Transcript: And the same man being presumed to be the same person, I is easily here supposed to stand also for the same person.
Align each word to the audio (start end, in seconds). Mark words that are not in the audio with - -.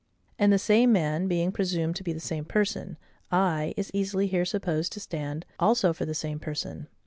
And 0.39 0.51
the 0.51 0.57
same 0.57 0.91
man 0.91 1.27
being 1.27 1.51
presumed 1.51 1.95
to 1.97 2.03
be 2.03 2.11
the 2.11 2.19
same 2.19 2.43
person, 2.43 2.97
I 3.31 3.75
is 3.77 3.91
easily 3.93 4.25
here 4.25 4.45
supposed 4.45 4.91
to 4.93 4.99
stand 4.99 5.45
also 5.59 5.93
for 5.93 6.05
the 6.05 6.15
same 6.15 6.39
person. 6.39 6.87